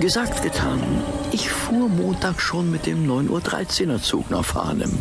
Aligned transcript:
Gesagt, 0.00 0.44
getan. 0.44 0.80
Ich 1.32 1.50
fuhr 1.50 1.88
Montag 1.88 2.40
schon 2.40 2.70
mit 2.70 2.86
dem 2.86 3.10
9.13 3.10 3.88
Uhr 3.88 4.00
Zug 4.00 4.30
nach 4.30 4.44
Farnham. 4.44 4.96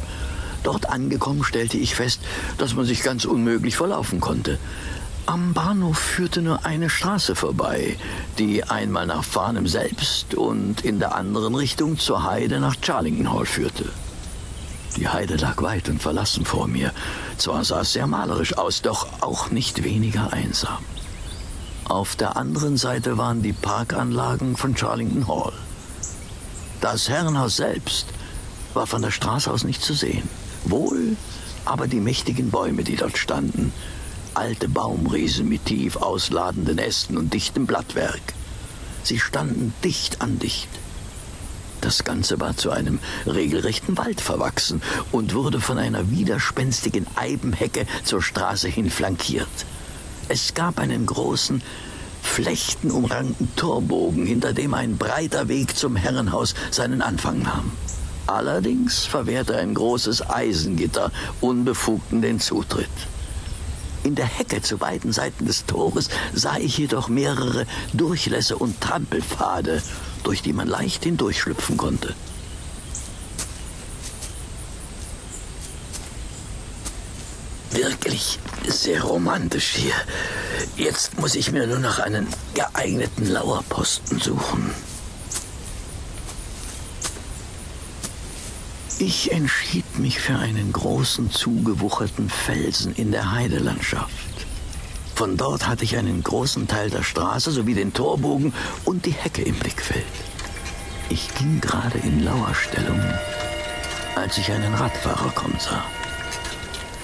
Dort 0.63 0.89
angekommen 0.89 1.44
stellte 1.44 1.78
ich 1.78 1.94
fest, 1.94 2.20
dass 2.58 2.73
man 2.73 2.86
sich 2.86 3.04
ganz 3.04 3.23
unmöglich 3.23 3.78
verlaufen 3.78 4.20
konnte. 4.20 4.57
Am 5.28 5.54
Bahnhof 5.54 5.99
führte 5.99 6.41
nur 6.41 6.65
eine 6.65 6.89
Straße 6.89 7.36
vorbei, 7.36 7.96
die 8.39 8.63
einmal 8.63 9.06
nach 9.06 9.24
Farnham 9.24 9.68
selbst 9.68 10.33
und 10.33 10.83
in 10.83 10.98
der 10.98 11.14
anderen 11.14 11.54
Richtung 11.54 12.00
zur 12.00 12.24
Heide 12.24 12.60
nach 12.60 12.76
Charlington 12.82 13.32
Hall 13.32 13.46
führte. 13.46 13.86
Die 14.96 15.08
Heide 15.08 15.36
lag 15.36 15.62
weit 15.62 15.90
und 15.90 16.02
verlassen 16.02 16.44
vor 16.44 16.68
mir. 16.68 16.91
Zwar 17.38 17.64
sah 17.64 17.82
es 17.82 17.94
sehr 17.94 18.08
malerisch 18.08 18.58
aus, 18.58 18.82
doch 18.82 19.08
auch 19.22 19.52
nicht 19.52 19.84
weniger 19.84 20.34
einsam. 20.34 20.80
Auf 21.90 22.17
der 22.17 22.35
anderen 22.35 22.76
Seite 22.76 23.17
waren 23.17 23.41
die 23.41 23.54
Parkanlagen 23.54 24.58
von 24.58 24.76
Charlington 24.76 25.26
Hall. 25.30 25.54
Das 26.82 27.08
Herrenhaus 27.08 27.55
selbst 27.55 28.08
war 28.73 28.88
von 28.88 29.02
der 29.02 29.12
Straße 29.12 29.50
aus 29.50 29.63
nicht 29.63 29.82
zu 29.82 29.94
sehen. 29.94 30.27
Wohl 30.66 31.16
aber 31.63 31.88
die 31.88 32.02
mächtigen 32.02 32.52
Bäume, 32.52 32.84
die 32.84 32.98
dort 32.98 33.18
standen. 33.18 33.72
Alte 34.34 34.68
Baumriesen 34.68 35.48
mit 35.48 35.66
tief 35.66 35.96
ausladenden 35.96 36.77
Ästen 36.77 37.18
und 37.18 37.34
dichtem 37.34 37.66
Blattwerk. 37.66 38.34
Sie 39.04 39.18
standen 39.18 39.74
dicht 39.82 40.20
an 40.20 40.40
dicht. 40.40 40.70
Das 41.80 42.04
Ganze 42.04 42.41
war 42.41 42.58
zu 42.58 42.70
einem 42.70 42.99
regelrechten 43.26 43.98
Wald 43.98 44.20
verwachsen 44.20 44.82
und 45.13 45.34
wurde 45.35 45.62
von 45.62 45.77
einer 45.77 46.12
widerspenstigen 46.12 47.08
Eibenhecke 47.16 47.85
zur 48.04 48.22
Straße 48.22 48.68
hin 48.68 48.90
flankiert. 48.90 49.48
Es 50.30 50.54
gab 50.54 50.80
einen 50.80 51.05
großen, 51.05 51.62
flechtenumrankten 52.22 53.55
Torbogen, 53.55 54.26
hinter 54.26 54.52
dem 54.52 54.73
ein 54.73 54.98
breiter 54.98 55.48
Weg 55.48 55.77
zum 55.77 55.95
Herrenhaus 55.95 56.54
seinen 56.70 57.02
Anfang 57.02 57.41
nahm. 57.41 57.71
Allerdings 58.26 59.05
verwehrte 59.05 59.55
ein 59.57 59.74
großes 59.74 60.29
Eisengitter 60.29 61.12
Unbefugten 61.40 62.21
den 62.21 62.41
Zutritt. 62.41 62.90
In 64.03 64.15
der 64.15 64.25
Hecke 64.25 64.61
zu 64.61 64.77
beiden 64.77 65.13
Seiten 65.13 65.45
des 65.45 65.65
Tores 65.65 66.09
sah 66.33 66.57
ich 66.57 66.77
jedoch 66.77 67.07
mehrere 67.07 67.65
Durchlässe 67.93 68.57
und 68.57 68.81
Trampelpfade, 68.81 69.81
durch 70.23 70.41
die 70.41 70.53
man 70.53 70.67
leicht 70.67 71.05
hindurchschlüpfen 71.05 71.77
konnte. 71.77 72.15
Wirklich 77.78 78.39
sehr 78.66 79.03
romantisch 79.03 79.75
hier. 79.75 79.94
Jetzt 80.78 81.20
muss 81.20 81.36
ich 81.36 81.52
mir 81.52 81.67
nur 81.67 81.78
noch 81.78 82.00
einen 82.00 82.25
geeigneten 82.56 83.28
Lauerposten 83.28 84.20
suchen. 84.20 84.72
Ich 88.98 89.31
entschied 89.31 90.00
mich 90.00 90.20
für 90.20 90.38
einen 90.38 90.73
großen 90.73 91.30
zugewucherten 91.30 92.31
Felsen 92.31 92.95
in 92.95 93.11
der 93.11 93.31
Heidelandschaft. 93.31 94.48
Von 95.14 95.38
dort 95.38 95.67
hatte 95.67 95.83
ich 95.83 95.98
einen 95.98 96.23
großen 96.23 96.67
Teil 96.67 96.89
der 96.89 97.03
Straße 97.03 97.52
sowie 97.52 97.75
den 97.75 97.94
Torbogen 97.94 98.53
und 98.86 99.05
die 99.05 99.11
Hecke 99.11 99.44
im 99.44 99.53
Blickfeld. 99.53 100.03
Ich 101.09 101.31
ging 101.36 101.61
gerade 101.61 102.00
in 102.00 102.23
Lauerstellung, 102.23 103.00
als 104.16 104.39
ich 104.39 104.52
einen 104.52 104.73
Radfahrer 104.73 105.30
kommen 105.30 105.59
sah. 105.59 105.86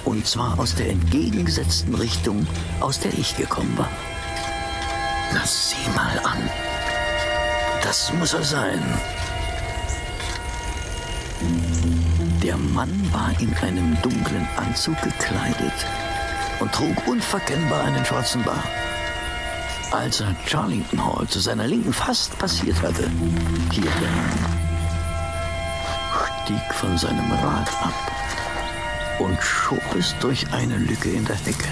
Und 0.04 0.26
zwar 0.26 0.58
aus 0.58 0.74
der 0.74 0.90
entgegengesetzten 0.90 1.94
Richtung, 1.94 2.46
aus 2.80 3.00
der 3.00 3.12
ich 3.14 3.36
gekommen 3.36 3.76
war. 3.78 3.88
Na, 5.32 5.40
sieh 5.46 5.88
mal 5.94 6.18
an. 6.24 6.50
Das 7.82 8.12
muss 8.12 8.34
er 8.34 8.42
sein. 8.42 8.80
Der 12.42 12.56
Mann 12.56 13.12
war 13.12 13.30
in 13.40 13.54
einem 13.56 14.00
dunklen 14.02 14.46
Anzug 14.56 15.00
gekleidet 15.02 15.72
und 16.60 16.72
trug 16.72 17.06
unverkennbar 17.06 17.84
einen 17.84 18.04
schwarzen 18.04 18.42
Bart. 18.42 18.64
Als 19.90 20.20
er 20.20 20.34
Charlington 20.46 21.04
Hall 21.04 21.26
zu 21.28 21.40
seiner 21.40 21.66
Linken 21.66 21.92
fast 21.92 22.38
passiert 22.38 22.80
hatte, 22.82 23.10
hielt 23.72 23.86
er 23.86 24.12
an, 24.12 24.54
stieg 26.44 26.74
von 26.74 26.98
seinem 26.98 27.32
Rad 27.32 27.68
ab 27.82 27.94
und 29.18 29.40
schob 29.42 29.82
es 29.98 30.14
durch 30.20 30.50
eine 30.52 30.76
Lücke 30.76 31.10
in 31.10 31.24
der 31.24 31.36
Hecke. 31.36 31.68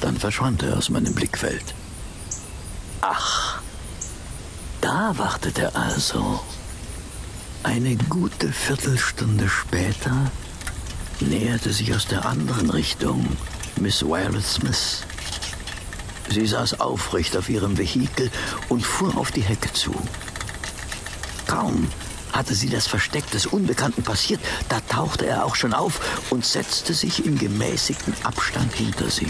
Dann 0.00 0.16
verschwand 0.16 0.62
er 0.62 0.76
aus 0.76 0.90
meinem 0.90 1.14
Blickfeld. 1.14 1.74
Ach, 3.00 3.60
da 4.80 5.12
wartet 5.16 5.58
er 5.58 5.74
also. 5.76 6.40
Eine 7.62 7.96
gute 7.96 8.52
Viertelstunde 8.52 9.48
später 9.48 10.30
näherte 11.20 11.72
sich 11.72 11.94
aus 11.94 12.06
der 12.06 12.26
anderen 12.26 12.70
Richtung 12.70 13.26
Miss 13.80 14.02
Violet 14.02 14.44
Smith. 14.44 15.02
Sie 16.28 16.46
saß 16.46 16.80
aufrecht 16.80 17.36
auf 17.36 17.48
ihrem 17.48 17.78
Vehikel 17.78 18.30
und 18.68 18.84
fuhr 18.84 19.16
auf 19.16 19.30
die 19.30 19.42
Hecke 19.42 19.72
zu. 19.72 19.94
Kaum 21.46 21.88
hatte 22.34 22.54
sie 22.54 22.68
das 22.68 22.86
Versteck 22.86 23.30
des 23.30 23.46
Unbekannten 23.46 24.02
passiert, 24.02 24.40
da 24.68 24.80
tauchte 24.80 25.26
er 25.26 25.44
auch 25.44 25.54
schon 25.54 25.72
auf 25.72 26.00
und 26.30 26.44
setzte 26.44 26.92
sich 26.92 27.24
im 27.24 27.38
gemäßigten 27.38 28.14
Abstand 28.24 28.72
hinter 28.74 29.08
sie. 29.08 29.28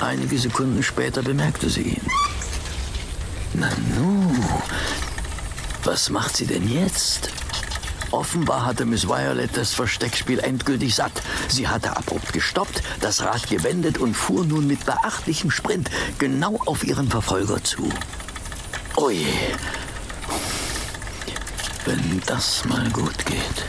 Einige 0.00 0.38
Sekunden 0.38 0.82
später 0.82 1.22
bemerkte 1.22 1.68
sie 1.68 1.82
ihn. 1.82 2.06
Nanu, 3.54 4.34
was 5.84 6.10
macht 6.10 6.36
sie 6.36 6.46
denn 6.46 6.68
jetzt? 6.68 7.30
Offenbar 8.10 8.64
hatte 8.64 8.84
Miss 8.84 9.08
Violet 9.08 9.56
das 9.56 9.74
Versteckspiel 9.74 10.38
endgültig 10.38 10.94
satt. 10.94 11.22
Sie 11.48 11.66
hatte 11.68 11.96
abrupt 11.96 12.32
gestoppt, 12.32 12.82
das 13.00 13.22
Rad 13.22 13.48
gewendet 13.48 13.98
und 13.98 14.14
fuhr 14.14 14.44
nun 14.44 14.66
mit 14.66 14.84
beachtlichem 14.86 15.50
Sprint 15.50 15.90
genau 16.18 16.60
auf 16.66 16.84
ihren 16.84 17.10
Verfolger 17.10 17.62
zu. 17.62 17.88
Oje, 18.96 19.26
wenn 21.84 22.22
das 22.26 22.64
mal 22.64 22.88
gut 22.90 23.26
geht. 23.26 23.64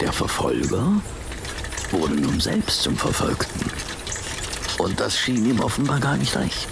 Der 0.00 0.12
Verfolger 0.12 1.00
wurde 1.90 2.14
nun 2.14 2.40
selbst 2.40 2.82
zum 2.82 2.96
Verfolgten. 2.96 3.70
Und 4.78 5.00
das 5.00 5.18
schien 5.18 5.44
ihm 5.46 5.60
offenbar 5.60 6.00
gar 6.00 6.16
nicht 6.16 6.36
recht. 6.36 6.68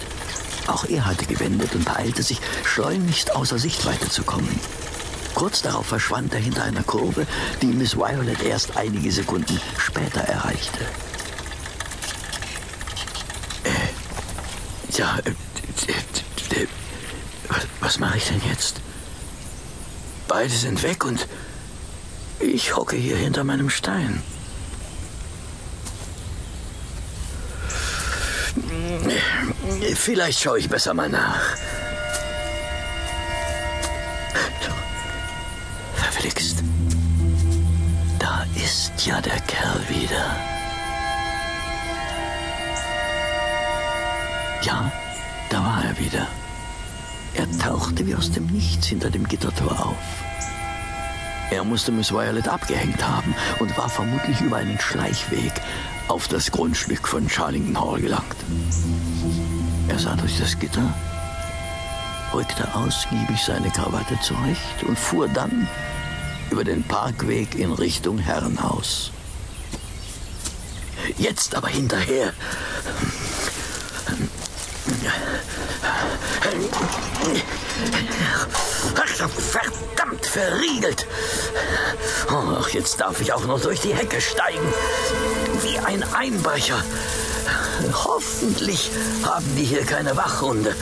Auch 0.67 0.85
er 0.85 1.05
hatte 1.05 1.25
gewendet 1.25 1.73
und 1.75 1.85
beeilte 1.85 2.23
sich, 2.23 2.39
schleunigst 2.63 3.35
außer 3.35 3.59
Sichtweite 3.59 4.09
zu 4.09 4.23
kommen. 4.23 4.59
Kurz 5.35 5.61
darauf 5.61 5.85
verschwand 5.87 6.33
er 6.33 6.39
hinter 6.39 6.63
einer 6.63 6.83
Kurve, 6.83 7.27
die 7.61 7.67
Miss 7.67 7.95
Violet 7.95 8.41
erst 8.43 8.77
einige 8.77 9.11
Sekunden 9.11 9.59
später 9.77 10.21
erreichte. 10.21 10.79
Äh, 13.63 14.97
ja, 14.97 15.17
äh, 15.25 15.31
äh, 16.61 16.67
was, 17.49 17.67
was 17.81 17.99
mache 17.99 18.17
ich 18.17 18.25
denn 18.27 18.41
jetzt? 18.47 18.79
Beide 20.27 20.53
sind 20.53 20.83
weg 20.83 21.05
und 21.05 21.27
ich 22.39 22.75
hocke 22.75 22.95
hier 22.95 23.15
hinter 23.15 23.43
meinem 23.43 23.69
Stein. 23.69 24.21
Vielleicht 29.95 30.39
schaue 30.39 30.59
ich 30.59 30.69
besser 30.69 30.93
mal 30.93 31.09
nach. 31.09 31.55
Verflixt. 35.95 36.63
Da 38.19 38.45
ist 38.55 39.05
ja 39.05 39.21
der 39.21 39.39
Kerl 39.41 39.81
wieder. 39.89 40.35
Ja, 44.61 44.91
da 45.49 45.57
war 45.63 45.83
er 45.83 45.99
wieder. 45.99 46.27
Er 47.35 47.51
tauchte 47.59 48.07
wie 48.07 48.15
aus 48.15 48.31
dem 48.31 48.47
Nichts 48.47 48.87
hinter 48.87 49.09
dem 49.09 49.27
Gittertor 49.27 49.71
auf. 49.71 50.23
Er 51.51 51.63
musste 51.63 51.91
Miss 51.91 52.11
Violet 52.11 52.47
abgehängt 52.47 53.05
haben 53.05 53.35
und 53.59 53.77
war 53.77 53.89
vermutlich 53.89 54.39
über 54.41 54.57
einen 54.57 54.79
Schleichweg 54.79 55.51
auf 56.07 56.27
das 56.27 56.51
Grundstück 56.51 57.07
von 57.07 57.27
Charlington 57.29 57.79
Hall 57.79 58.01
gelangt. 58.01 58.35
Er 59.87 59.99
sah 59.99 60.15
durch 60.15 60.39
das 60.39 60.57
Gitter, 60.57 60.93
rückte 62.33 62.73
ausgiebig 62.73 63.39
seine 63.45 63.69
Krawatte 63.69 64.19
zurecht 64.21 64.83
und 64.87 64.97
fuhr 64.97 65.27
dann 65.27 65.67
über 66.51 66.63
den 66.63 66.83
Parkweg 66.83 67.55
in 67.55 67.71
Richtung 67.71 68.17
Herrenhaus. 68.17 69.11
Jetzt 71.17 71.55
aber 71.55 71.67
hinterher. 71.67 72.33
Verdammt 79.51 80.25
verriegelt. 80.25 81.07
Ach, 82.29 82.69
jetzt 82.69 82.99
darf 82.99 83.21
ich 83.21 83.33
auch 83.33 83.45
noch 83.45 83.61
durch 83.61 83.79
die 83.81 83.93
Hecke 83.93 84.21
steigen. 84.21 84.73
Wie 85.61 85.79
ein 85.79 86.03
Einbrecher. 86.13 86.83
Hoffentlich 87.93 88.91
haben 89.23 89.55
die 89.55 89.63
hier 89.63 89.85
keine 89.85 90.15
Wachhunde. 90.15 90.75